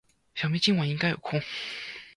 [0.33, 1.39] 小明今晚应该有空。